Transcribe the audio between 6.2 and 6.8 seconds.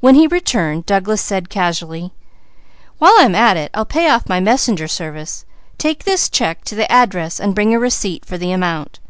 check to